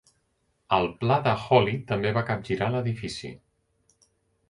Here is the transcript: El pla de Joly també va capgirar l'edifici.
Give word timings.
El 0.77 0.89
pla 1.03 1.17
de 1.27 1.35
Joly 1.45 1.77
també 1.93 2.17
va 2.19 2.25
capgirar 2.33 2.73
l'edifici. 2.75 3.35